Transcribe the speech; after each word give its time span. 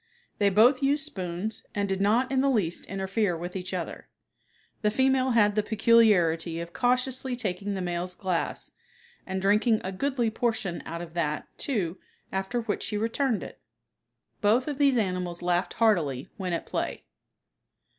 They 0.39 0.49
both 0.49 0.81
used 0.81 1.05
spoons 1.05 1.63
and 1.75 1.87
did 1.87 2.01
not 2.01 2.31
in 2.31 2.41
the 2.41 2.49
least 2.49 2.87
interfere 2.87 3.37
with 3.37 3.55
each 3.55 3.71
other. 3.71 4.07
The 4.81 4.89
female 4.89 5.33
had 5.37 5.53
the 5.53 5.61
peculiarity 5.61 6.59
of 6.59 6.73
cautiously 6.73 7.35
taking 7.35 7.75
the 7.75 7.83
male's 7.83 8.15
glass, 8.15 8.71
and 9.27 9.39
drinking 9.39 9.79
a 9.83 9.91
goodly 9.91 10.31
portion 10.31 10.81
out 10.87 11.03
of 11.03 11.13
that, 11.13 11.45
too, 11.59 11.99
after 12.31 12.61
which 12.61 12.81
she 12.81 12.97
returned 12.97 13.43
it. 13.43 13.61
Both 14.41 14.67
of 14.67 14.79
these 14.79 14.97
animals 14.97 15.43
laughed 15.43 15.73
heartily 15.73 16.29
when 16.35 16.51
at 16.51 16.65
play. 16.65 17.03